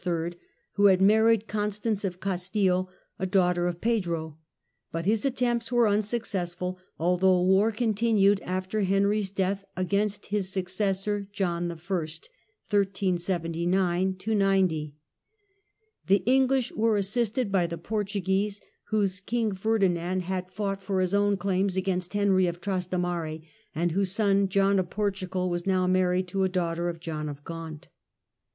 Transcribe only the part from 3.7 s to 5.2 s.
ofGaunt° Pedro; but